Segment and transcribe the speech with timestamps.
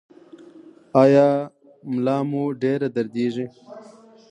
[1.01, 1.27] ایا
[1.91, 3.45] ملا مو ډیره دردیږي؟